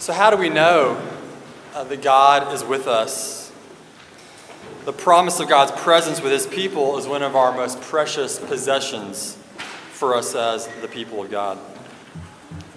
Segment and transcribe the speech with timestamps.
[0.00, 0.96] So, how do we know
[1.74, 3.50] uh, that God is with us?
[4.84, 9.36] The promise of God's presence with His people is one of our most precious possessions
[9.90, 11.58] for us as the people of God.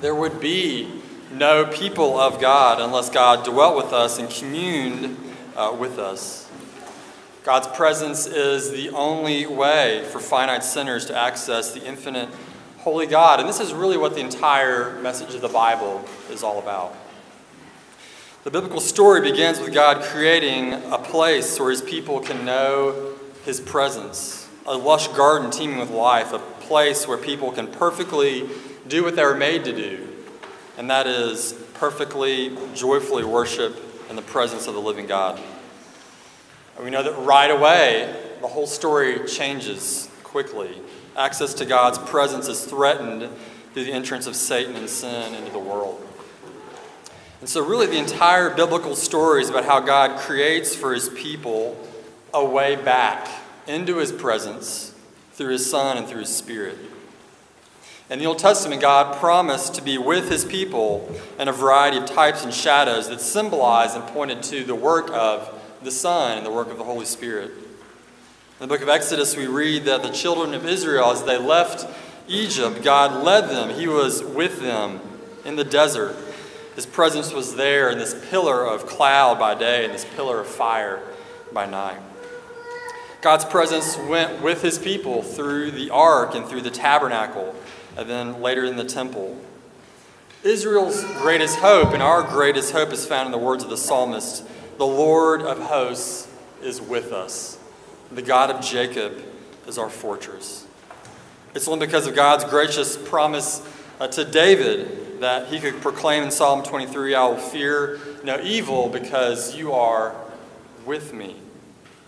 [0.02, 1.00] There would be
[1.32, 5.16] no people of God unless God dwelt with us and communed
[5.56, 6.50] uh, with us.
[7.44, 12.30] God's presence is the only way for finite sinners to access the infinite
[12.80, 13.40] holy God.
[13.40, 16.96] And this is really what the entire message of the Bible is all about.
[18.44, 23.14] The biblical story begins with God creating a place where his people can know
[23.46, 28.50] his presence, a lush garden teeming with life, a place where people can perfectly
[28.88, 30.08] do what they were made to do,
[30.76, 33.78] and that is perfectly, joyfully worship
[34.10, 35.40] in the presence of the living God.
[36.78, 40.82] And we know that right away, the whole story changes quickly.
[41.16, 43.30] Access to God's presence is threatened
[43.76, 46.08] through the entrance of Satan and sin into the world.
[47.42, 51.76] And so, really, the entire biblical story is about how God creates for his people
[52.32, 53.28] a way back
[53.68, 54.94] into his presence
[55.34, 56.78] through his Son and through his Spirit.
[58.12, 62.06] In the Old Testament, God promised to be with his people in a variety of
[62.06, 66.52] types and shadows that symbolize and pointed to the work of the Son and the
[66.52, 67.50] work of the Holy Spirit.
[67.50, 71.88] In the book of Exodus, we read that the children of Israel, as they left
[72.28, 73.72] Egypt, God led them.
[73.72, 75.00] He was with them
[75.44, 76.16] in the desert.
[76.82, 80.48] His presence was there in this pillar of cloud by day and this pillar of
[80.48, 81.00] fire
[81.54, 82.00] by night.
[83.22, 87.54] God's presence went with his people through the ark and through the tabernacle,
[87.96, 89.40] and then later in the temple.
[90.42, 94.44] Israel's greatest hope and our greatest hope is found in the words of the psalmist
[94.80, 97.60] The Lord of hosts is with us,
[98.12, 99.22] the God of Jacob
[99.68, 100.66] is our fortress.
[101.54, 103.62] It's only because of God's gracious promise
[104.00, 108.90] uh, to David that he could proclaim in Psalm 23 I will fear no evil
[108.90, 110.16] because you are
[110.86, 111.36] with me.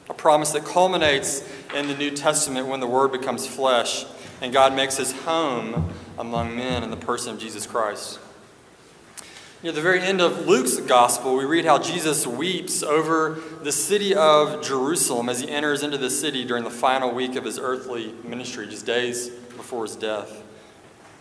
[0.09, 4.05] A promise that culminates in the New Testament when the Word becomes flesh
[4.41, 8.19] and God makes his home among men in the person of Jesus Christ.
[9.61, 14.13] Near the very end of Luke's gospel, we read how Jesus weeps over the city
[14.13, 18.13] of Jerusalem as he enters into the city during the final week of his earthly
[18.25, 20.42] ministry, just days before his death.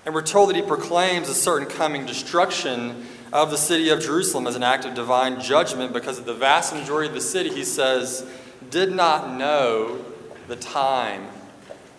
[0.05, 4.47] And we're told that he proclaims a certain coming destruction of the city of Jerusalem
[4.47, 7.65] as an act of divine judgment because of the vast majority of the city, he
[7.65, 8.27] says,
[8.71, 10.05] did not know
[10.49, 11.29] the time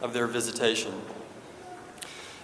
[0.02, 0.94] of their visitation.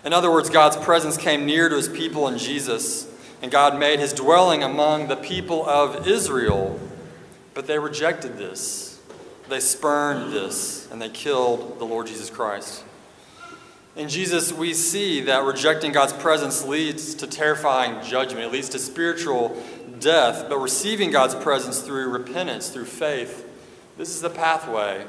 [0.06, 3.08] In other words, God's presence came near to his people in Jesus,
[3.42, 6.80] and God made his dwelling among the people of Israel,
[7.54, 9.02] but they rejected this.
[9.50, 12.84] They spurned this, and they killed the Lord Jesus Christ.
[13.96, 18.46] In Jesus, we see that rejecting God's presence leads to terrifying judgment.
[18.46, 19.62] It leads to spiritual
[20.00, 20.48] death.
[20.48, 23.46] But receiving God's presence through repentance, through faith,
[23.98, 25.06] this is the pathway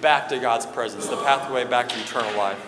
[0.00, 2.62] back to God's presence, the pathway back to eternal life.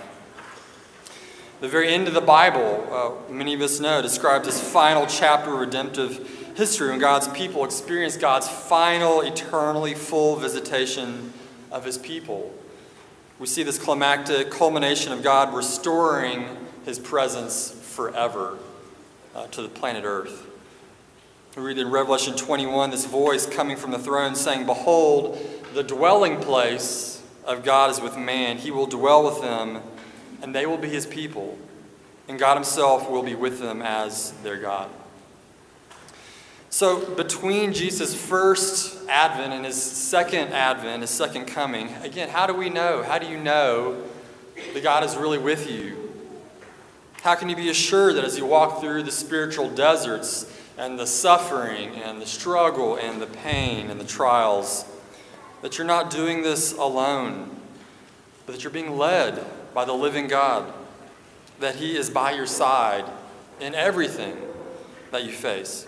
[1.61, 2.87] The very end of the Bible,
[3.29, 7.65] uh, many of us know, describes this final chapter of redemptive history when God's people
[7.65, 11.33] experience God's final, eternally full visitation
[11.71, 12.53] of his people.
[13.39, 16.47] We see this climactic culmination of God restoring
[16.87, 18.59] his presence forever
[19.35, 20.47] uh, to the planet Earth.
[21.55, 25.39] We read in Revelation 21 this voice coming from the throne saying, Behold,
[25.75, 28.57] the dwelling place of God is with man.
[28.57, 29.83] He will dwell with them,
[30.41, 31.59] and they will be his people,
[32.29, 34.89] and God himself will be with them as their God.
[36.69, 42.55] So, between Jesus' first advent and his second advent, his second coming, again, how do
[42.55, 43.03] we know?
[43.03, 44.03] How do you know
[44.75, 46.07] that God is really with you?
[47.23, 51.07] How can you be assured that as you walk through the spiritual deserts and the
[51.07, 54.85] suffering and the struggle and the pain and the trials,
[55.63, 57.51] that you're not doing this alone,
[58.45, 60.73] but that you're being led by the living God,
[61.61, 63.05] that He is by your side
[63.61, 64.37] in everything
[65.11, 65.87] that you face?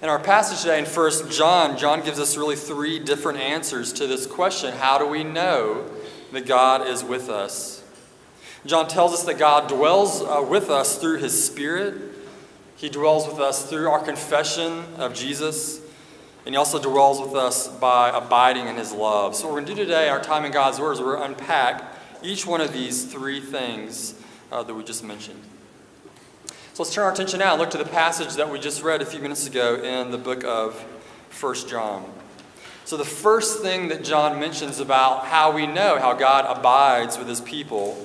[0.00, 4.06] In our passage today in 1 John, John gives us really three different answers to
[4.06, 5.90] this question How do we know
[6.30, 7.82] that God is with us?
[8.64, 12.14] John tells us that God dwells uh, with us through his Spirit.
[12.76, 15.80] He dwells with us through our confession of Jesus.
[16.46, 19.34] And he also dwells with us by abiding in his love.
[19.34, 21.34] So, what we're going to do today, our time in God's Word, is we're going
[21.34, 21.82] to unpack
[22.22, 24.14] each one of these three things
[24.52, 25.42] uh, that we just mentioned.
[26.78, 29.02] So let's turn our attention now and look to the passage that we just read
[29.02, 30.80] a few minutes ago in the book of
[31.40, 32.08] 1 John.
[32.84, 37.26] So, the first thing that John mentions about how we know how God abides with
[37.26, 38.00] his people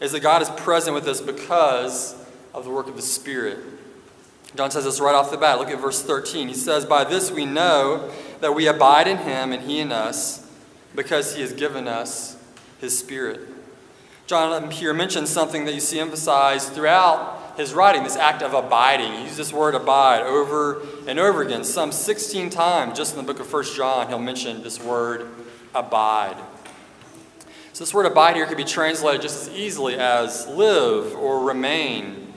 [0.00, 2.14] is that God is present with us because
[2.54, 3.58] of the work of the Spirit.
[4.54, 5.58] John says this right off the bat.
[5.58, 6.46] Look at verse 13.
[6.46, 8.08] He says, By this we know
[8.38, 10.48] that we abide in him and he in us,
[10.94, 12.36] because he has given us
[12.80, 13.51] his Spirit.
[14.26, 19.12] John here mentions something that you see emphasized throughout his writing this act of abiding.
[19.12, 21.64] He uses this word abide over and over again.
[21.64, 25.28] Some 16 times, just in the book of 1 John, he'll mention this word
[25.74, 26.36] abide.
[27.72, 32.32] So, this word abide here could be translated just as easily as live or remain.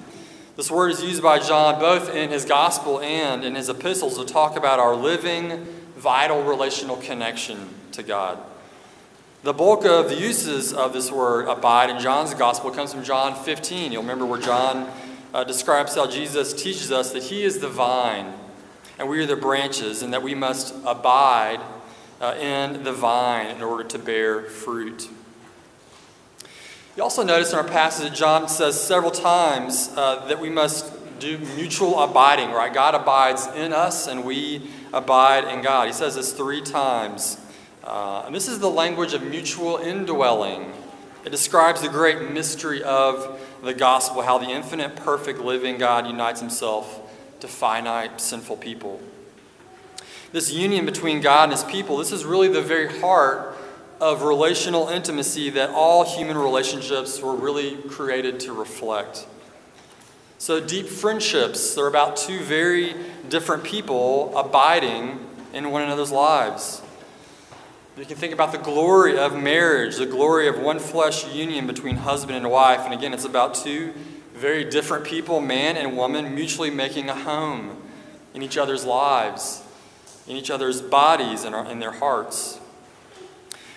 [0.56, 4.26] This word is used by John both in his gospel and in his epistles to
[4.26, 5.66] talk about our living,
[5.98, 8.40] vital relational connection to God.
[9.46, 13.36] The bulk of the uses of this word abide in John's gospel comes from John
[13.36, 13.92] 15.
[13.92, 14.92] You'll remember where John
[15.36, 18.34] uh, describes how Jesus teaches us that he is the vine
[18.98, 21.60] and we are the branches, and that we must abide
[22.20, 25.10] uh, in the vine in order to bear fruit.
[26.98, 30.92] You also notice in our passage that John says several times uh, that we must
[31.20, 32.74] do mutual abiding, right?
[32.74, 35.86] God abides in us and we abide in God.
[35.86, 37.38] He says this three times.
[37.86, 40.74] Uh, and this is the language of mutual indwelling.
[41.24, 46.40] It describes the great mystery of the gospel, how the infinite, perfect, living God unites
[46.40, 47.02] himself
[47.42, 49.00] to finite, sinful people.
[50.32, 53.58] This union between God and his people, this is really the very heart
[54.02, 59.26] of relational intimacy that all human relationships were really created to reflect.
[60.38, 62.94] So, deep friendships are about two very
[63.30, 66.82] different people abiding in one another's lives.
[67.98, 71.96] You can think about the glory of marriage, the glory of one flesh union between
[71.96, 72.82] husband and wife.
[72.82, 73.94] And again, it's about two
[74.34, 77.82] very different people, man and woman, mutually making a home
[78.34, 79.64] in each other's lives,
[80.28, 82.60] in each other's bodies, and in their hearts.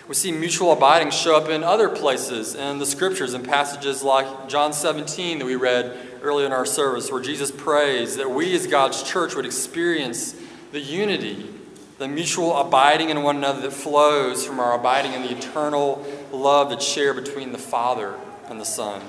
[0.09, 4.49] We see mutual abiding show up in other places in the scriptures, in passages like
[4.49, 8.67] John 17 that we read earlier in our service, where Jesus prays that we as
[8.67, 10.35] God's church would experience
[10.73, 11.53] the unity,
[11.99, 16.69] the mutual abiding in one another that flows from our abiding in the eternal love
[16.69, 18.15] that's shared between the Father
[18.47, 19.01] and the Son.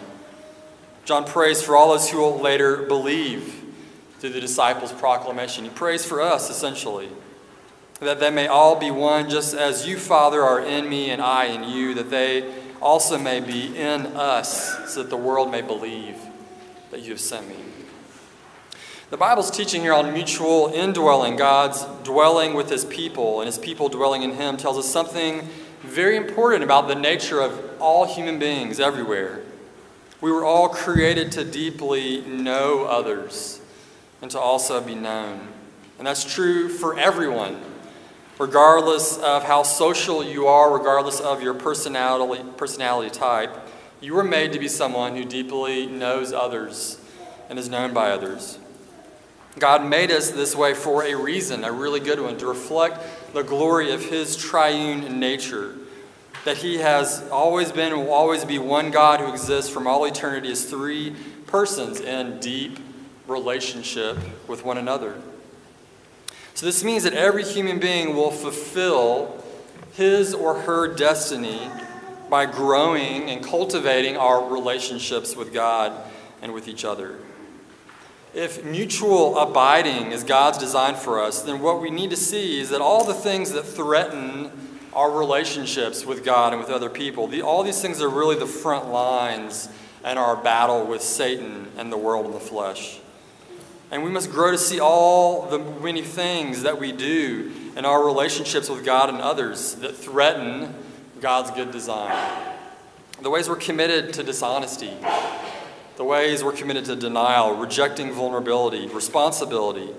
[1.04, 3.64] John prays for all those who will later believe
[4.18, 5.64] through the disciples' proclamation.
[5.64, 7.08] He prays for us, essentially
[8.00, 11.46] that they may all be one, just as you, Father, are in me and I
[11.46, 12.50] in you, that they
[12.80, 16.16] also may be in us, so that the world may believe
[16.90, 17.56] that you have sent me.
[19.10, 23.88] The Bible's teaching here on mutual indwelling, God's dwelling with his people and his people
[23.88, 25.48] dwelling in him, tells us something
[25.82, 29.40] very important about the nature of all human beings everywhere.
[30.20, 33.60] We were all created to deeply know others
[34.22, 35.48] and to also be known.
[35.98, 37.60] And that's true for everyone
[38.38, 43.50] regardless of how social you are, regardless of your personality, personality type,
[44.00, 47.00] you were made to be someone who deeply knows others
[47.48, 48.59] and is known by others.
[49.58, 53.42] God made us this way for a reason, a really good one, to reflect the
[53.42, 55.74] glory of His triune nature.
[56.44, 60.04] That He has always been and will always be one God who exists from all
[60.04, 61.14] eternity as three
[61.46, 62.78] persons in deep
[63.26, 64.16] relationship
[64.48, 65.20] with one another.
[66.54, 69.42] So, this means that every human being will fulfill
[69.92, 71.60] his or her destiny
[72.28, 75.92] by growing and cultivating our relationships with God
[76.40, 77.18] and with each other.
[78.32, 82.70] If mutual abiding is God's design for us, then what we need to see is
[82.70, 84.52] that all the things that threaten
[84.92, 88.46] our relationships with God and with other people, the, all these things are really the
[88.46, 89.68] front lines
[90.04, 93.00] in our battle with Satan and the world and the flesh.
[93.90, 98.04] And we must grow to see all the many things that we do in our
[98.04, 100.72] relationships with God and others that threaten
[101.20, 102.16] God's good design.
[103.20, 104.96] The ways we're committed to dishonesty,
[106.00, 109.90] the ways we're committed to denial, rejecting vulnerability, responsibility,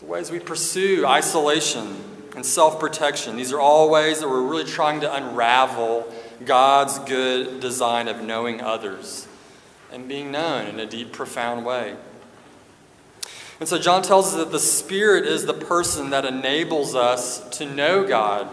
[0.00, 1.96] the ways we pursue isolation
[2.34, 3.36] and self protection.
[3.36, 6.12] These are all ways that we're really trying to unravel
[6.44, 9.28] God's good design of knowing others
[9.92, 11.94] and being known in a deep, profound way.
[13.60, 17.66] And so John tells us that the Spirit is the person that enables us to
[17.66, 18.48] know God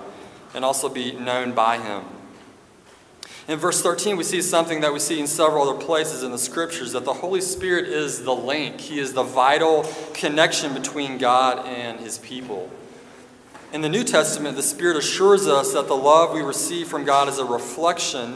[0.54, 2.04] and also be known by Him.
[3.48, 6.38] In verse 13, we see something that we see in several other places in the
[6.38, 11.66] scriptures that the Holy Spirit is the link, He is the vital connection between God
[11.66, 12.70] and His people.
[13.72, 17.30] In the New Testament, the Spirit assures us that the love we receive from God
[17.30, 18.36] is a reflection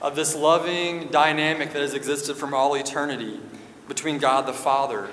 [0.00, 3.40] of this loving dynamic that has existed from all eternity
[3.86, 5.10] between God the Father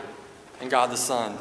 [0.62, 1.38] and God the Son.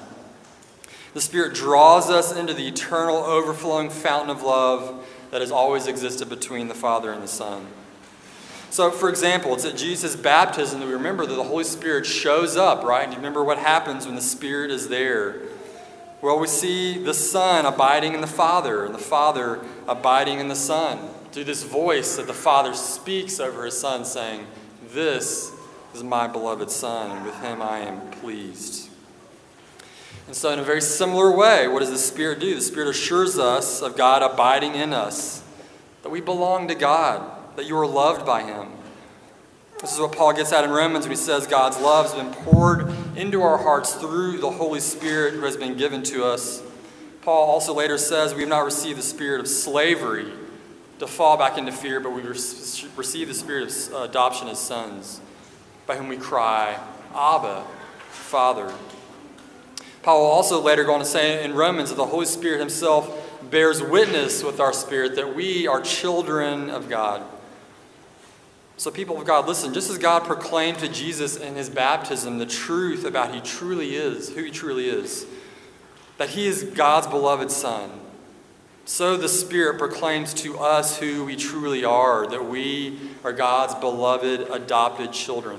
[1.13, 6.29] The Spirit draws us into the eternal, overflowing fountain of love that has always existed
[6.29, 7.69] between the Father and the Son.
[8.75, 12.57] So, for example, it's at Jesus' baptism that we remember that the Holy Spirit shows
[12.57, 13.05] up, right?
[13.05, 15.43] And you remember what happens when the Spirit is there.
[16.21, 20.57] Well, we see the Son abiding in the Father, and the Father abiding in the
[20.57, 20.99] Son
[21.31, 24.45] through this voice that the Father speaks over his Son, saying,
[24.89, 25.53] This
[25.95, 28.91] is my beloved Son, and with him I am pleased.
[30.27, 32.57] And so, in a very similar way, what does the Spirit do?
[32.57, 35.45] The Spirit assures us of God abiding in us,
[36.03, 38.69] that we belong to God that you are loved by Him.
[39.81, 42.33] This is what Paul gets at in Romans when he says God's love has been
[42.33, 46.63] poured into our hearts through the Holy Spirit who has been given to us.
[47.21, 50.33] Paul also later says we have not received the spirit of slavery
[51.01, 55.21] to fall back into fear, but we receive the spirit of uh, adoption as sons,
[55.87, 56.79] by whom we cry,
[57.15, 57.65] Abba,
[58.09, 58.73] Father.
[60.03, 63.51] Paul will also later go on to say in Romans that the Holy Spirit himself
[63.51, 67.23] bears witness with our spirit that we are children of God.
[68.77, 72.47] So, people of God, listen, just as God proclaimed to Jesus in his baptism the
[72.47, 75.27] truth about he truly is, who he truly is,
[76.19, 77.91] that he is God's beloved Son,
[78.87, 84.41] so the Spirit proclaims to us who we truly are, that we are God's beloved
[84.51, 85.59] adopted children.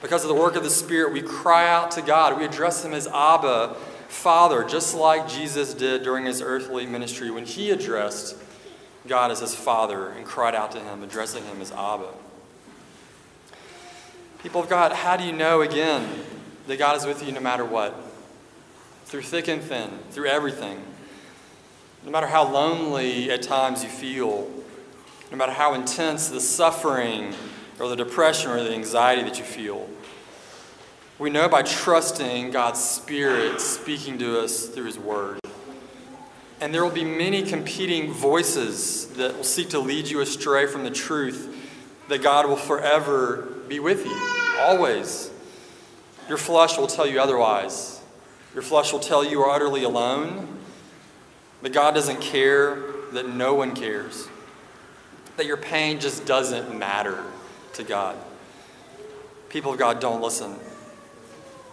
[0.00, 2.38] Because of the work of the Spirit, we cry out to God.
[2.38, 3.76] We address him as Abba,
[4.08, 8.36] Father, just like Jesus did during his earthly ministry when he addressed
[9.06, 12.08] God as his father and cried out to him, addressing him as Abba.
[14.42, 16.08] People of God, how do you know again
[16.66, 17.94] that God is with you no matter what?
[19.06, 20.82] Through thick and thin, through everything.
[22.04, 24.50] No matter how lonely at times you feel,
[25.30, 27.34] no matter how intense the suffering
[27.78, 29.88] or the depression or the anxiety that you feel.
[31.18, 35.41] We know by trusting God's Spirit speaking to us through His Word.
[36.62, 40.84] And there will be many competing voices that will seek to lead you astray from
[40.84, 41.56] the truth
[42.06, 45.32] that God will forever be with you, always.
[46.28, 48.00] Your flesh will tell you otherwise.
[48.54, 50.56] Your flesh will tell you you are utterly alone,
[51.62, 52.78] that God doesn't care,
[53.10, 54.28] that no one cares,
[55.38, 57.24] that your pain just doesn't matter
[57.72, 58.16] to God.
[59.48, 60.54] People of God, don't listen.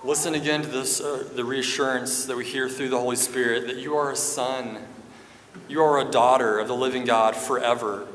[0.01, 3.75] Listen again to this, uh, the reassurance that we hear through the Holy Spirit that
[3.75, 4.77] you are a son,
[5.68, 8.08] you are a daughter of the living God forever.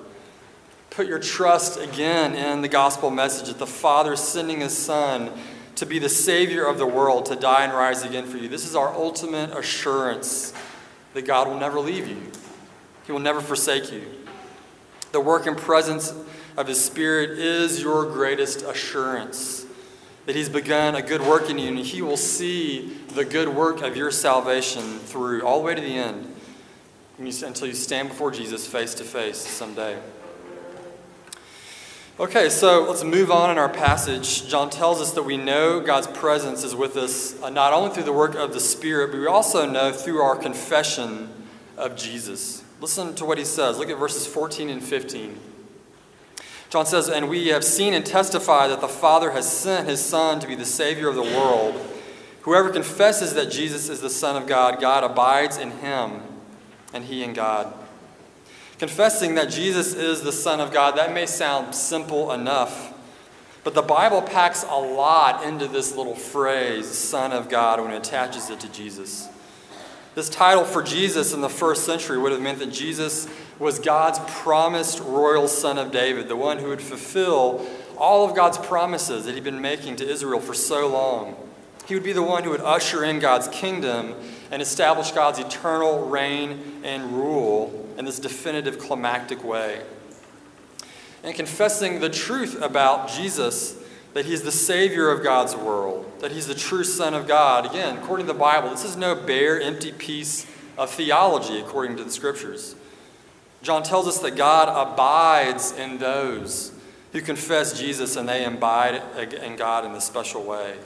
[0.88, 5.30] Put your trust again in the gospel message that the Father is sending His Son
[5.74, 8.48] to be the Savior of the world, to die and rise again for you.
[8.48, 10.54] This is our ultimate assurance
[11.12, 12.32] that God will never leave you,
[13.04, 14.06] He will never forsake you.
[15.12, 16.14] The work and presence
[16.56, 19.63] of His Spirit is your greatest assurance
[20.26, 23.82] that He's begun a good work in you, and He will see the good work
[23.82, 26.30] of your salvation through all the way to the end
[27.18, 29.98] until you stand before Jesus face to face someday.
[32.18, 34.46] Okay, so let's move on in our passage.
[34.46, 38.04] John tells us that we know God's presence is with us uh, not only through
[38.04, 41.28] the work of the Spirit, but we also know through our confession
[41.76, 42.62] of Jesus.
[42.80, 43.78] Listen to what he says.
[43.78, 45.38] Look at verses 14 and 15.
[46.74, 50.40] John says, And we have seen and testify that the Father has sent his Son
[50.40, 51.80] to be the Savior of the world.
[52.40, 56.20] Whoever confesses that Jesus is the Son of God, God abides in him,
[56.92, 57.72] and he in God.
[58.80, 62.92] Confessing that Jesus is the Son of God, that may sound simple enough.
[63.62, 67.98] But the Bible packs a lot into this little phrase, Son of God, when it
[67.98, 69.28] attaches it to Jesus.
[70.16, 74.18] This title for Jesus in the first century would have meant that Jesus was God's
[74.40, 79.34] promised royal son of David, the one who would fulfill all of God's promises that
[79.34, 81.36] he'd been making to Israel for so long.
[81.86, 84.14] He would be the one who would usher in God's kingdom
[84.50, 89.82] and establish God's eternal reign and rule in this definitive climactic way.
[91.22, 93.78] And confessing the truth about Jesus
[94.14, 97.66] that he's the Savior of God's world, that he's the true Son of God.
[97.66, 100.46] Again, according to the Bible, this is no bare, empty piece
[100.78, 102.76] of theology, according to the Scriptures.
[103.64, 106.70] John tells us that God abides in those
[107.12, 109.00] who confess Jesus and they abide
[109.32, 110.76] in God in a special way.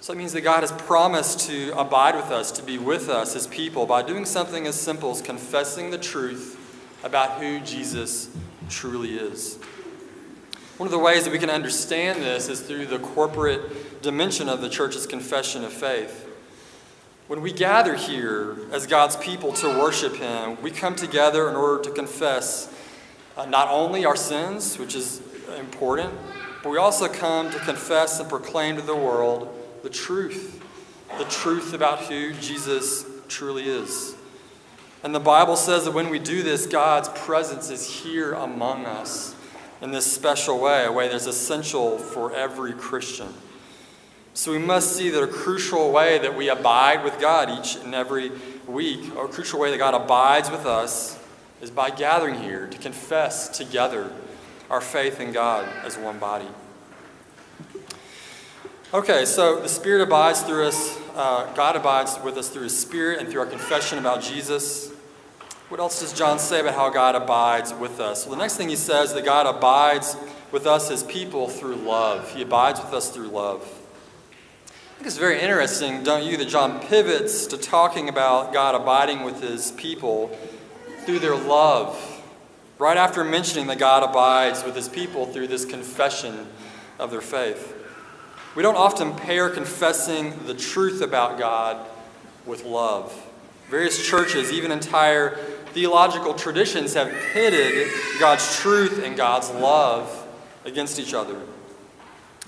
[0.00, 3.36] So it means that God has promised to abide with us, to be with us
[3.36, 6.58] as people, by doing something as simple as confessing the truth
[7.04, 8.28] about who Jesus
[8.68, 9.60] truly is.
[10.78, 14.62] One of the ways that we can understand this is through the corporate dimension of
[14.62, 16.26] the church's confession of faith.
[17.32, 21.82] When we gather here as God's people to worship Him, we come together in order
[21.84, 22.70] to confess
[23.38, 25.22] uh, not only our sins, which is
[25.56, 26.12] important,
[26.62, 29.48] but we also come to confess and proclaim to the world
[29.82, 30.62] the truth,
[31.16, 34.14] the truth about who Jesus truly is.
[35.02, 39.34] And the Bible says that when we do this, God's presence is here among us
[39.80, 43.28] in this special way, a way that's essential for every Christian.
[44.34, 47.94] So we must see that a crucial way that we abide with God each and
[47.94, 48.32] every
[48.66, 51.18] week, or a crucial way that God abides with us,
[51.60, 54.10] is by gathering here to confess together
[54.70, 56.48] our faith in God as one body.
[58.94, 60.98] Okay, so the Spirit abides through us.
[61.14, 64.90] Uh, God abides with us through His Spirit and through our confession about Jesus.
[65.68, 68.26] What else does John say about how God abides with us?
[68.26, 70.16] Well, the next thing he says that God abides
[70.50, 72.34] with us as people through love.
[72.34, 73.81] He abides with us through love.
[75.02, 79.24] I think it's very interesting, don't you, that John pivots to talking about God abiding
[79.24, 80.28] with his people
[81.04, 82.22] through their love.
[82.78, 86.46] Right after mentioning that God abides with his people through this confession
[87.00, 87.74] of their faith.
[88.54, 91.84] We don't often pair confessing the truth about God
[92.46, 93.12] with love.
[93.70, 95.34] Various churches, even entire
[95.72, 97.90] theological traditions, have pitted
[98.20, 100.28] God's truth and God's love
[100.64, 101.40] against each other.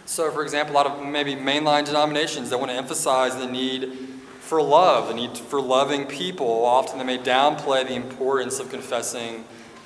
[0.06, 3.92] So, for example, a lot of maybe mainline denominations that want to emphasize the need
[4.40, 6.64] for love, the need for loving people.
[6.64, 9.44] Often they may downplay the importance of confessing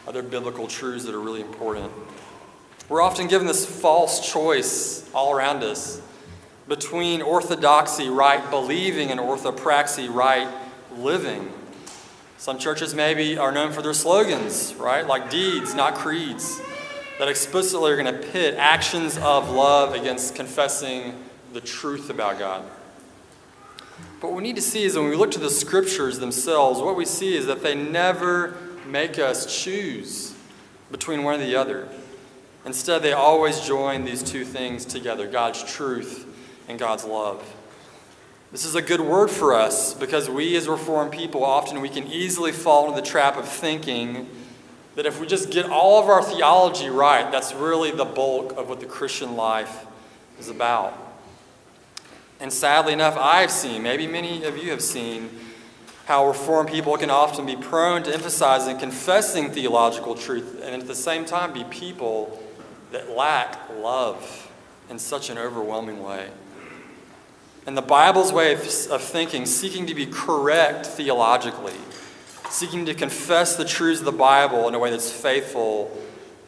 [0.09, 1.93] other biblical truths that are really important.
[2.89, 6.01] We're often given this false choice all around us
[6.67, 10.49] between orthodoxy, right believing, and orthopraxy, right
[10.97, 11.53] living.
[12.39, 15.07] Some churches maybe are known for their slogans, right?
[15.07, 16.61] Like deeds, not creeds,
[17.19, 21.15] that explicitly are going to pit actions of love against confessing
[21.53, 22.65] the truth about God.
[24.21, 26.97] But what we need to see is when we look to the scriptures themselves, what
[26.97, 28.57] we see is that they never
[28.87, 30.35] make us choose
[30.91, 31.89] between one or the other.
[32.65, 36.27] Instead, they always join these two things together God's truth
[36.69, 37.55] and God's love.
[38.51, 42.07] This is a good word for us because we, as Reformed people, often we can
[42.07, 44.29] easily fall into the trap of thinking
[44.99, 48.69] that if we just get all of our theology right, that's really the bulk of
[48.69, 49.87] what the Christian life
[50.41, 50.93] is about.
[52.41, 55.31] And sadly enough, I've seen, maybe many of you have seen,
[56.07, 60.97] how Reformed people can often be prone to emphasizing confessing theological truth and at the
[60.97, 62.43] same time be people
[62.91, 64.51] that lack love
[64.91, 66.29] in such an overwhelming way.
[67.69, 68.61] And the Bible's way of,
[69.01, 71.77] thinking, seeking to be correct theologically,
[72.51, 75.97] seeking to confess the truths of the Bible in a way that's faithful,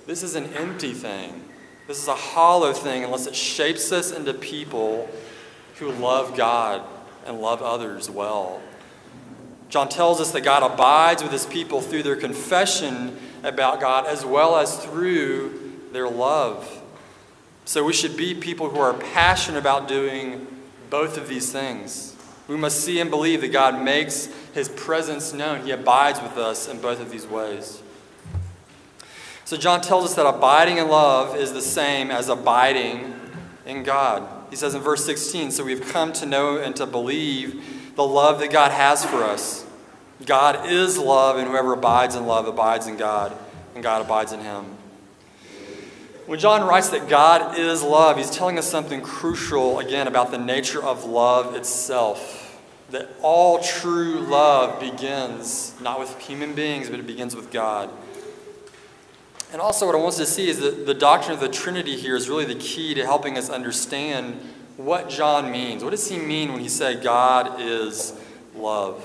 [0.06, 1.44] this is an empty thing.
[1.86, 5.08] This is a hollow thing unless it shapes us into people
[5.76, 6.82] who love God
[7.26, 8.62] and love others well.
[9.68, 14.24] John tells us that God abides with his people through their confession about God as
[14.24, 16.82] well as through their love.
[17.64, 20.46] So we should be people who are passionate about doing
[20.90, 22.09] both of these things.
[22.50, 25.64] We must see and believe that God makes his presence known.
[25.64, 27.80] He abides with us in both of these ways.
[29.44, 33.14] So, John tells us that abiding in love is the same as abiding
[33.66, 34.28] in God.
[34.50, 38.40] He says in verse 16, So we've come to know and to believe the love
[38.40, 39.64] that God has for us.
[40.26, 43.32] God is love, and whoever abides in love abides in God,
[43.76, 44.64] and God abides in him.
[46.26, 50.38] When John writes that God is love, he's telling us something crucial, again, about the
[50.38, 52.38] nature of love itself.
[52.90, 57.90] That all true love begins not with human beings, but it begins with God.
[59.52, 61.96] And also, what I want us to see is that the doctrine of the Trinity
[61.96, 64.40] here is really the key to helping us understand
[64.76, 65.82] what John means.
[65.82, 68.18] What does he mean when he said God is
[68.54, 69.04] love?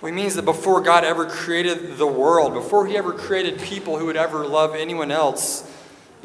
[0.00, 3.98] Well, he means that before God ever created the world, before he ever created people
[3.98, 5.72] who would ever love anyone else,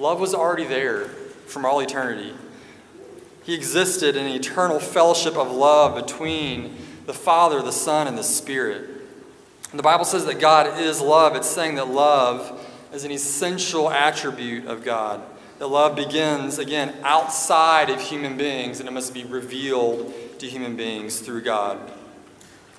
[0.01, 1.05] Love was already there
[1.45, 2.33] from all eternity.
[3.43, 8.23] He existed in an eternal fellowship of love between the Father, the Son, and the
[8.23, 8.89] Spirit.
[9.71, 11.35] And the Bible says that God is love.
[11.35, 15.21] It's saying that love is an essential attribute of God.
[15.59, 20.75] That love begins, again, outside of human beings, and it must be revealed to human
[20.75, 21.79] beings through God.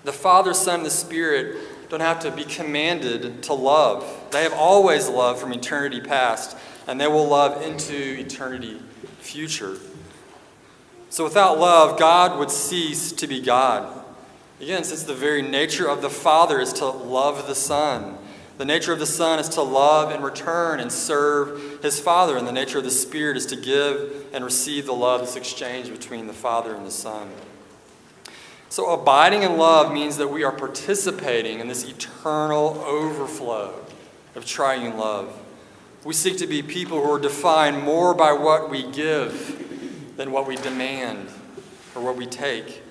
[0.04, 1.56] The Father, Son, and the Spirit
[1.88, 4.04] don't have to be commanded to love.
[4.30, 8.80] They have always loved from eternity past and they will love into eternity
[9.20, 9.76] future.
[11.12, 14.02] So without love, God would cease to be God.
[14.62, 18.16] Again, since the very nature of the Father is to love the Son,
[18.56, 22.48] the nature of the Son is to love and return and serve his Father, and
[22.48, 26.28] the nature of the Spirit is to give and receive the love that's exchanged between
[26.28, 27.28] the Father and the Son.
[28.70, 33.84] So, abiding in love means that we are participating in this eternal overflow
[34.34, 35.38] of triune love.
[36.04, 39.71] We seek to be people who are defined more by what we give
[40.16, 41.28] than what we demand
[41.94, 42.82] or what we take.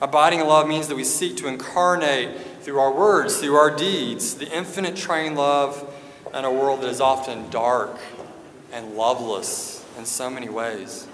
[0.00, 4.34] Abiding in love means that we seek to incarnate through our words, through our deeds,
[4.34, 5.92] the infinite triune love
[6.32, 7.98] in a world that is often dark
[8.72, 11.08] and loveless in so many ways.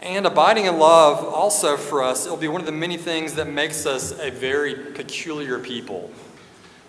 [0.00, 3.48] And abiding in love, also for us, it'll be one of the many things that
[3.48, 6.10] makes us a very peculiar people,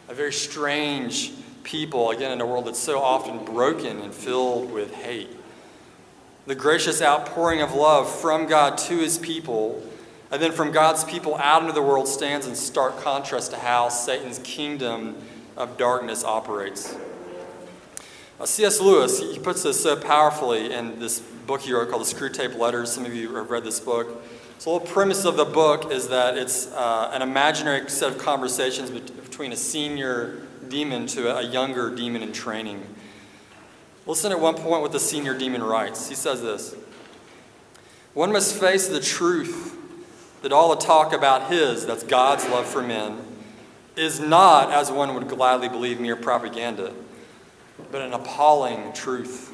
[0.10, 1.32] a very strange
[1.64, 5.30] people, again, in a world that's so often broken and filled with hate.
[6.48, 9.82] The gracious outpouring of love from God to his people,
[10.30, 13.90] and then from God's people out into the world, stands in stark contrast to how
[13.90, 15.16] Satan's kingdom
[15.58, 16.96] of darkness operates.
[18.40, 18.80] Uh, C.S.
[18.80, 22.92] Lewis, he puts this so powerfully in this book he wrote called The Screwtape Letters.
[22.92, 24.24] Some of you have read this book.
[24.60, 28.20] So, the whole premise of the book is that it's uh, an imaginary set of
[28.20, 32.86] conversations between a senior demon to a younger demon in training.
[34.06, 36.08] Listen at one point what the senior demon writes.
[36.10, 36.76] He says this
[38.14, 39.78] One must face the truth
[40.42, 43.20] that all the talk about his, that's God's love for men,
[43.96, 46.94] is not, as one would gladly believe, mere propaganda
[47.92, 49.54] but an appalling truth.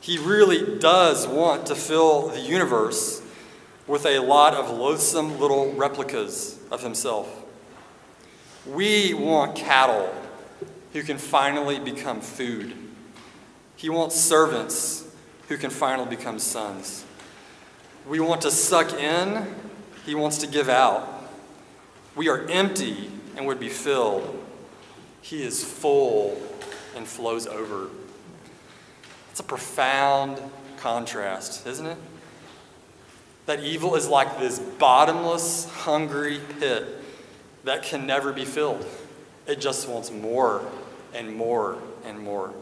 [0.00, 3.22] He really does want to fill the universe
[3.86, 7.28] with a lot of loathsome little replicas of himself.
[8.66, 10.12] We want cattle
[10.92, 12.76] who can finally become food.
[13.82, 15.04] He wants servants
[15.48, 17.04] who can finally become sons.
[18.06, 19.44] We want to suck in,
[20.06, 21.08] he wants to give out.
[22.14, 24.40] We are empty and would be filled.
[25.20, 26.40] He is full
[26.94, 27.88] and flows over.
[29.32, 30.40] It's a profound
[30.76, 31.98] contrast, isn't it?
[33.46, 36.86] That evil is like this bottomless, hungry pit
[37.64, 38.86] that can never be filled.
[39.48, 40.64] It just wants more
[41.12, 42.54] and more and more.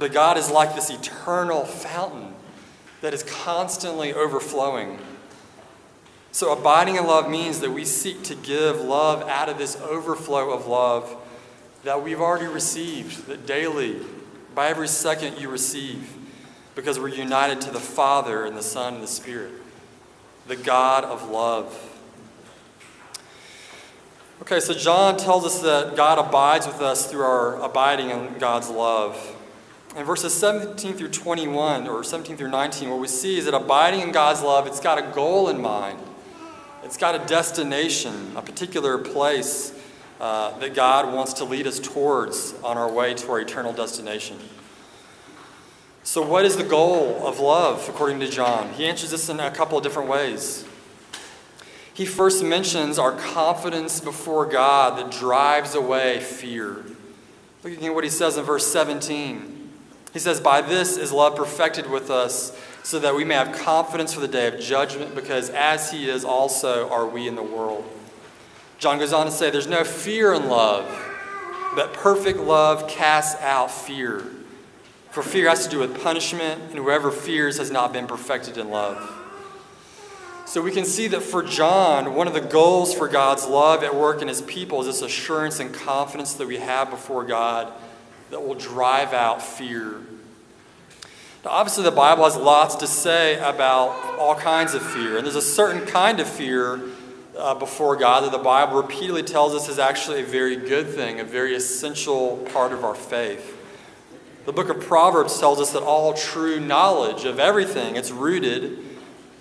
[0.00, 2.32] But God is like this eternal fountain
[3.02, 4.98] that is constantly overflowing.
[6.32, 10.52] So, abiding in love means that we seek to give love out of this overflow
[10.52, 11.14] of love
[11.84, 13.98] that we've already received, that daily,
[14.54, 16.16] by every second you receive,
[16.74, 19.52] because we're united to the Father and the Son and the Spirit,
[20.46, 21.98] the God of love.
[24.40, 28.70] Okay, so John tells us that God abides with us through our abiding in God's
[28.70, 29.36] love.
[29.96, 34.00] In verses 17 through 21, or 17 through 19, what we see is that abiding
[34.00, 35.98] in God's love, it's got a goal in mind.
[36.84, 39.76] It's got a destination, a particular place
[40.20, 44.38] uh, that God wants to lead us towards on our way to our eternal destination.
[46.04, 48.72] So, what is the goal of love, according to John?
[48.74, 50.64] He answers this in a couple of different ways.
[51.92, 56.84] He first mentions our confidence before God that drives away fear.
[57.64, 59.49] Look again what he says in verse 17.
[60.12, 64.14] He says, By this is love perfected with us, so that we may have confidence
[64.14, 67.84] for the day of judgment, because as he is, also are we in the world.
[68.78, 70.88] John goes on to say, There's no fear in love,
[71.74, 74.24] but perfect love casts out fear.
[75.10, 78.70] For fear has to do with punishment, and whoever fears has not been perfected in
[78.70, 79.16] love.
[80.46, 83.94] So we can see that for John, one of the goals for God's love at
[83.94, 87.72] work in his people is this assurance and confidence that we have before God
[88.30, 90.00] that will drive out fear.
[91.44, 95.36] Now, obviously, the Bible has lots to say about all kinds of fear, and there's
[95.36, 96.80] a certain kind of fear
[97.36, 101.18] uh, before God that the Bible repeatedly tells us is actually a very good thing,
[101.18, 103.56] a very essential part of our faith.
[104.44, 108.78] The book of Proverbs tells us that all true knowledge of everything it's rooted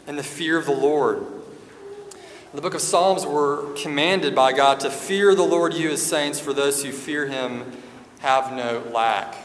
[0.08, 1.18] in the fear of the Lord.
[1.18, 6.06] In the book of Psalms, we're commanded by God to fear the Lord, you as
[6.06, 7.72] saints, for those who fear him
[8.20, 9.36] have no lack.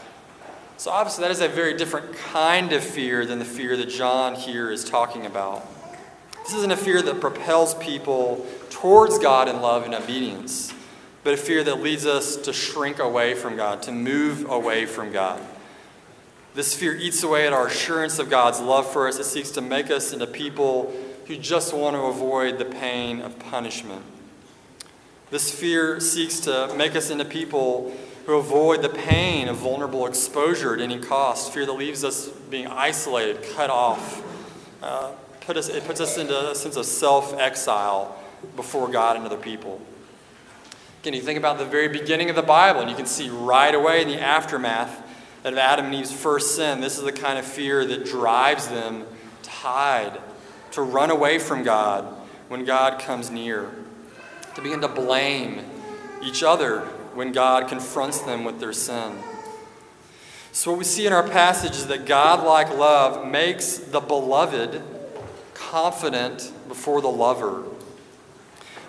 [0.77, 4.35] So, obviously, that is a very different kind of fear than the fear that John
[4.35, 5.65] here is talking about.
[6.43, 10.73] This isn't a fear that propels people towards God in love and obedience,
[11.23, 15.11] but a fear that leads us to shrink away from God, to move away from
[15.11, 15.41] God.
[16.53, 19.17] This fear eats away at our assurance of God's love for us.
[19.17, 20.93] It seeks to make us into people
[21.25, 24.03] who just want to avoid the pain of punishment.
[25.31, 27.91] This fear seeks to make us into people
[28.25, 32.67] who avoid the pain of vulnerable exposure at any cost, fear that leaves us being
[32.67, 34.23] isolated, cut off,
[34.81, 35.11] uh,
[35.41, 38.17] put us, it puts us into a sense of self exile
[38.55, 39.79] before God and other people.
[41.01, 43.73] Again, you think about the very beginning of the Bible, and you can see right
[43.73, 45.03] away in the aftermath
[45.43, 49.05] of Adam and Eve's first sin, this is the kind of fear that drives them
[49.43, 50.19] to hide,
[50.71, 52.05] to run away from God
[52.47, 53.69] when God comes near,
[54.55, 55.63] to begin to blame
[56.23, 59.17] each other when God confronts them with their sin.
[60.51, 64.81] So, what we see in our passage is that God like love makes the beloved
[65.53, 67.63] confident before the lover.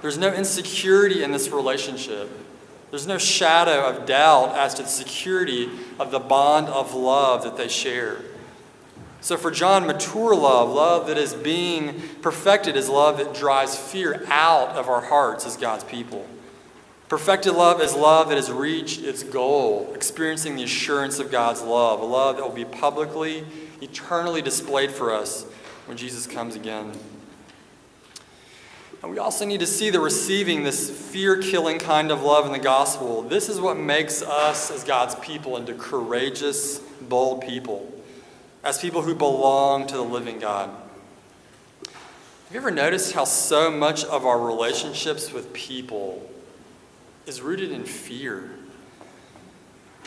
[0.03, 2.31] There's no insecurity in this relationship.
[2.91, 7.57] There's no shadow of doubt as to the security of the bond of love that
[7.57, 8.19] they share.
[9.21, 14.25] So, for John, mature love, love that is being perfected, is love that drives fear
[14.29, 16.27] out of our hearts as God's people.
[17.09, 22.01] Perfected love is love that has reached its goal, experiencing the assurance of God's love,
[22.01, 23.45] a love that will be publicly,
[23.81, 25.45] eternally displayed for us
[25.87, 26.90] when Jesus comes again.
[29.03, 32.51] And we also need to see the receiving this fear killing kind of love in
[32.51, 33.23] the gospel.
[33.23, 37.88] This is what makes us, as God's people, into courageous, bold people,
[38.64, 40.71] as people who belong to the living God.
[41.85, 46.29] Have you ever noticed how so much of our relationships with people
[47.27, 48.51] is rooted in fear.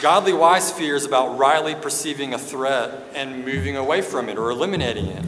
[0.02, 4.50] Godly wise fear is about rightly perceiving a threat and moving away from it or
[4.50, 5.26] eliminating it.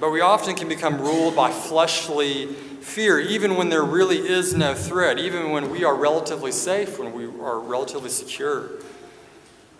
[0.00, 4.74] But we often can become ruled by fleshly fear, even when there really is no
[4.74, 8.70] threat, even when we are relatively safe, when we are relatively secure.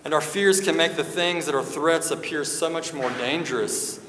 [0.04, 4.00] And our fears can make the things that are threats appear so much more dangerous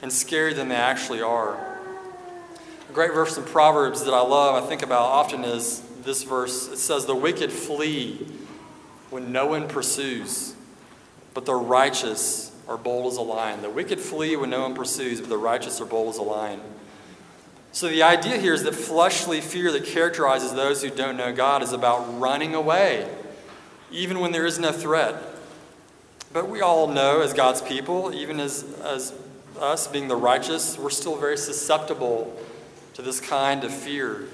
[0.00, 1.54] and scary than they actually are.
[2.88, 6.68] A great verse in Proverbs that I love, I think about often, is this verse.
[6.68, 8.26] It says, The wicked flee
[9.10, 10.54] when no one pursues,
[11.34, 13.62] but the righteous are bold as a lion.
[13.62, 16.60] The wicked flee when no one pursues, but the righteous are bold as a lion.
[17.72, 21.62] So the idea here is that fleshly fear that characterizes those who don't know God
[21.62, 23.08] is about running away,
[23.90, 25.16] even when there is no threat.
[26.32, 29.14] But we all know, as God's people, even as, as
[29.58, 32.38] us being the righteous, we're still very susceptible
[32.94, 34.26] to this kind of fear.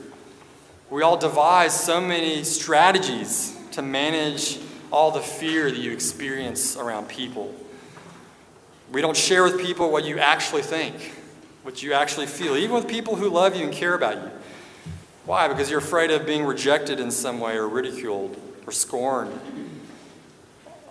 [0.90, 4.58] We all devise so many strategies to manage
[4.90, 7.54] all the fear that you experience around people.
[8.90, 11.12] We don't share with people what you actually think,
[11.62, 14.30] what you actually feel, even with people who love you and care about you.
[15.26, 15.46] Why?
[15.46, 19.38] Because you're afraid of being rejected in some way or ridiculed or scorned.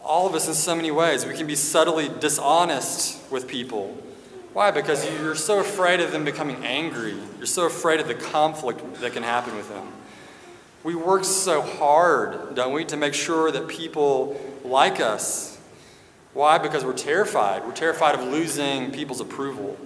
[0.04, 3.98] All of us, in so many ways, we can be subtly dishonest with people
[4.58, 4.72] why?
[4.72, 7.16] Because you're so afraid of them becoming angry.
[7.38, 9.88] You're so afraid of the conflict that can happen with them.
[10.84, 15.60] We work so hard, don't we, to make sure that people like us.
[16.34, 16.58] Why?
[16.58, 17.68] Because we're terrified.
[17.68, 19.78] We're terrified of losing people's approval.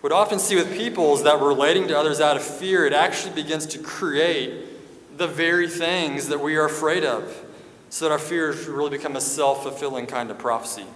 [0.00, 2.92] What I often see with people is that relating to others out of fear, it
[2.92, 7.44] actually begins to create the very things that we are afraid of,
[7.88, 10.86] so that our fears really become a self fulfilling kind of prophecy.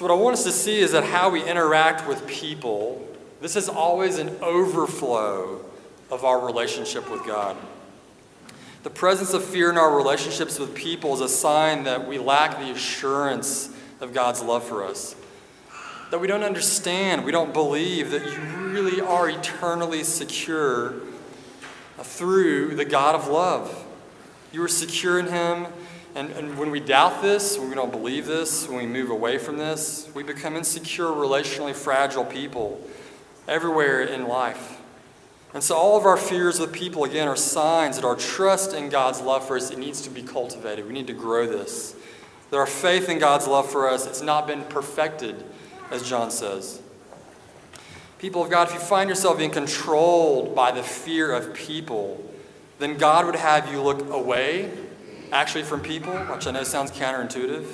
[0.00, 3.06] So, what I want us to see is that how we interact with people,
[3.42, 5.62] this is always an overflow
[6.10, 7.54] of our relationship with God.
[8.82, 12.58] The presence of fear in our relationships with people is a sign that we lack
[12.60, 15.14] the assurance of God's love for us.
[16.10, 18.38] That we don't understand, we don't believe that you
[18.70, 20.94] really are eternally secure
[21.98, 23.84] uh, through the God of love.
[24.50, 25.66] You are secure in Him
[26.14, 29.38] and, and when we doubt this, when we don't believe this, when we move away
[29.38, 32.80] from this, we become insecure, relationally fragile people
[33.46, 34.80] everywhere in life.
[35.54, 38.88] And so all of our fears with people, again, are signs that our trust in
[38.88, 40.86] God's love for us, it needs to be cultivated.
[40.86, 41.94] We need to grow this.
[42.50, 45.44] That our faith in God's love for us, it's not been perfected,
[45.90, 46.82] as John says.
[48.18, 52.24] People of God, if you find yourself being controlled by the fear of people,
[52.78, 54.70] then God would have you look away
[55.32, 57.66] actually from people, which I know sounds counterintuitive.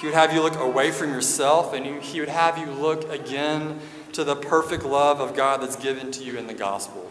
[0.00, 3.80] He would have you look away from yourself, and He would have you look again
[4.12, 7.10] to the perfect love of God that's given to you in the gospel.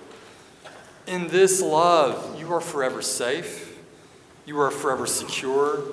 [1.05, 3.77] In this love, you are forever safe,
[4.45, 5.83] you are forever secure.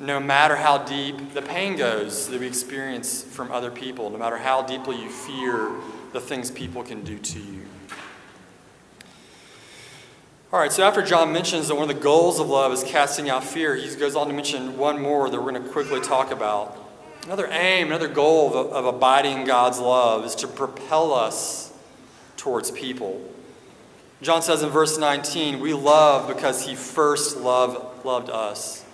[0.00, 4.36] No matter how deep the pain goes that we experience from other people, no matter
[4.36, 5.70] how deeply you fear
[6.12, 7.63] the things people can do to you.
[10.54, 13.28] All right, so after John mentions that one of the goals of love is casting
[13.28, 16.30] out fear, he goes on to mention one more that we're going to quickly talk
[16.30, 16.78] about.
[17.24, 21.76] Another aim, another goal of, of abiding God's love is to propel us
[22.36, 23.20] towards people.
[24.22, 28.84] John says in verse 19, We love because he first loved, loved us.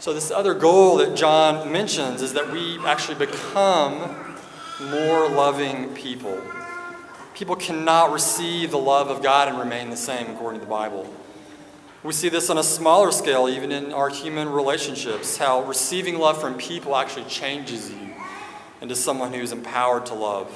[0.00, 4.36] So, this other goal that John mentions is that we actually become
[4.80, 6.36] more loving people.
[7.38, 11.08] People cannot receive the love of God and remain the same according to the Bible.
[12.02, 16.40] We see this on a smaller scale, even in our human relationships, how receiving love
[16.40, 18.12] from people actually changes you
[18.80, 20.48] into someone who is empowered to love.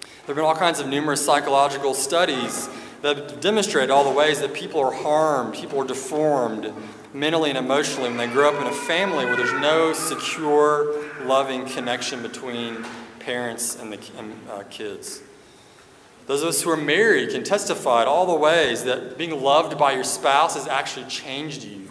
[0.00, 2.68] There have been all kinds of numerous psychological studies
[3.00, 6.72] that demonstrate all the ways that people are harmed, people are deformed
[7.12, 11.66] mentally and emotionally when they grow up in a family where there's no secure, loving
[11.66, 12.86] connection between
[13.18, 15.22] parents and the and, uh, kids.
[16.26, 19.76] Those of us who are married can testify in all the ways that being loved
[19.76, 21.88] by your spouse has actually changed you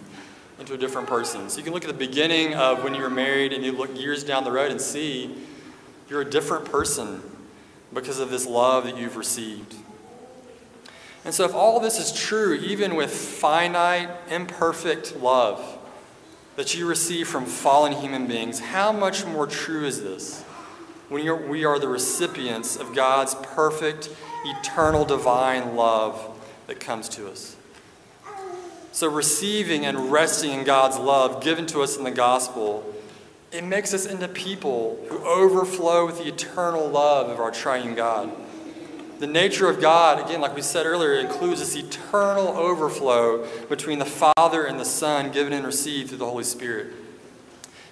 [0.60, 1.50] into a different person.
[1.50, 3.98] So you can look at the beginning of when you were married and you look
[3.98, 5.36] years down the road and see
[6.08, 7.22] you're a different person
[7.94, 9.76] because of this love that you've received.
[11.24, 15.80] And so, if all this is true, even with finite, imperfect love
[16.56, 20.44] that you receive from fallen human beings, how much more true is this
[21.12, 24.10] when we are the recipients of God's perfect,
[24.46, 27.58] eternal, divine love that comes to us?
[28.94, 32.86] So, receiving and resting in God's love given to us in the gospel,
[33.52, 38.32] it makes us into people who overflow with the eternal love of our triune God.
[39.20, 44.06] The nature of God, again, like we said earlier, includes this eternal overflow between the
[44.06, 46.88] Father and the Son, given and received through the Holy Spirit.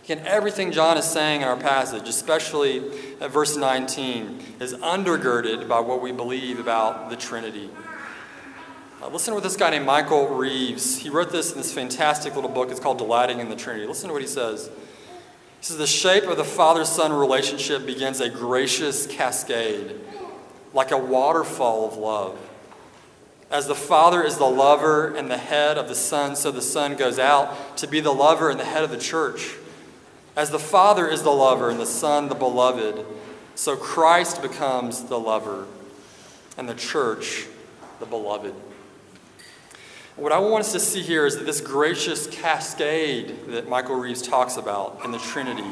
[0.09, 2.79] Again, everything John is saying in our passage, especially
[3.21, 7.69] at verse 19, is undergirded by what we believe about the Trinity.
[8.99, 12.33] Uh, listen to what this guy named Michael Reeves, he wrote this in this fantastic
[12.33, 12.71] little book.
[12.71, 13.85] It's called Delighting in the Trinity.
[13.85, 14.71] Listen to what he says.
[15.59, 19.93] He says, The shape of the father son relationship begins a gracious cascade,
[20.73, 22.49] like a waterfall of love.
[23.51, 26.95] As the Father is the lover and the head of the Son, so the Son
[26.95, 29.51] goes out to be the lover and the head of the church.
[30.35, 33.05] As the Father is the lover and the Son the beloved,
[33.55, 35.65] so Christ becomes the lover
[36.57, 37.47] and the church
[37.99, 38.53] the beloved.
[40.15, 44.21] What I want us to see here is that this gracious cascade that Michael Reeves
[44.21, 45.71] talks about in the Trinity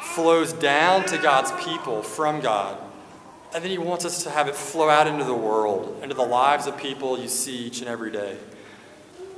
[0.00, 2.78] flows down to God's people from God.
[3.54, 6.26] And then he wants us to have it flow out into the world, into the
[6.26, 8.36] lives of people you see each and every day.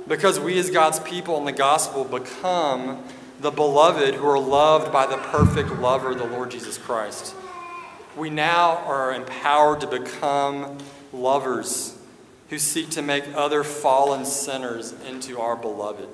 [0.07, 3.03] Because we, as God's people in the gospel, become
[3.39, 7.33] the beloved who are loved by the perfect lover, the Lord Jesus Christ.
[8.17, 10.77] We now are empowered to become
[11.13, 11.97] lovers
[12.49, 16.09] who seek to make other fallen sinners into our beloved.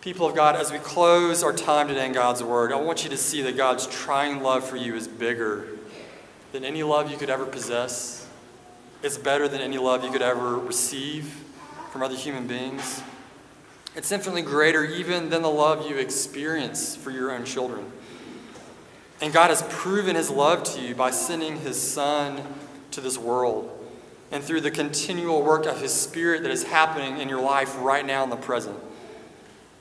[0.00, 3.10] People of God, as we close our time today in God's Word, I want you
[3.10, 5.68] to see that God's triune love for you is bigger
[6.52, 8.26] than any love you could ever possess.
[9.02, 11.44] It's better than any love you could ever receive
[11.92, 13.02] from other human beings.
[13.96, 17.90] It's infinitely greater even than the love you experience for your own children.
[19.20, 22.42] And God has proven His love to you by sending His Son
[22.92, 23.76] to this world
[24.30, 28.06] and through the continual work of His Spirit that is happening in your life right
[28.06, 28.78] now in the present.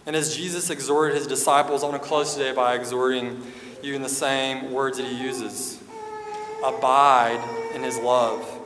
[0.05, 3.43] And as Jesus exhorted His disciples, I want to close today by exhorting
[3.83, 5.79] you in the same words that He uses
[6.65, 7.41] Abide
[7.75, 8.58] in His love.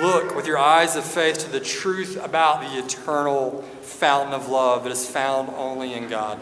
[0.00, 4.84] Look with your eyes of faith to the truth about the eternal fountain of love
[4.84, 6.40] that is found only in God.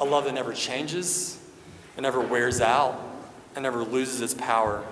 [0.00, 1.38] A love that never changes,
[1.96, 3.00] and never wears out,
[3.54, 4.84] and never loses its power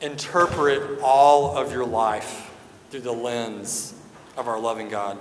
[0.00, 2.50] interpret all of your life
[2.90, 3.94] through the lens
[4.36, 5.18] of our loving God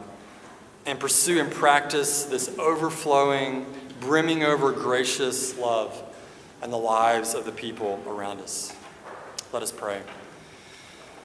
[0.85, 3.65] and pursue and practice this overflowing,
[3.99, 6.03] brimming over gracious love
[6.63, 8.75] in the lives of the people around us.
[9.51, 10.01] Let us pray.